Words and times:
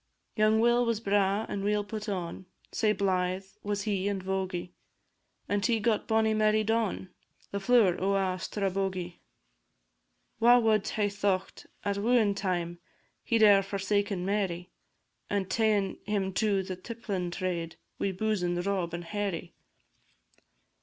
Young 0.35 0.59
Will 0.59 0.83
was 0.83 0.99
braw 0.99 1.45
and 1.47 1.63
weel 1.63 1.83
put 1.83 2.09
on, 2.09 2.47
Sae 2.71 2.91
blythe 2.91 3.43
was 3.61 3.83
he 3.83 4.07
and 4.07 4.19
vogie; 4.23 4.71
And 5.47 5.63
he 5.63 5.79
got 5.79 6.07
bonnie 6.07 6.33
Mary 6.33 6.63
Don, 6.63 7.09
The 7.51 7.59
flower 7.59 8.01
o' 8.01 8.15
a' 8.15 8.39
Strabogie. 8.39 9.19
Wha 10.39 10.57
wad 10.57 10.87
hae 10.87 11.07
thocht, 11.07 11.67
at 11.85 11.99
wooin' 11.99 12.33
time, 12.35 12.79
He 13.23 13.37
'd 13.37 13.43
e'er 13.43 13.61
forsaken 13.61 14.25
Mary, 14.25 14.71
And 15.29 15.51
ta'en 15.51 15.99
him 16.07 16.33
to 16.33 16.63
the 16.63 16.75
tipplin' 16.75 17.29
trade, 17.31 17.75
Wi' 17.99 18.11
boozin' 18.11 18.59
Rob 18.59 18.95
and 18.95 19.03
Harry? 19.03 19.53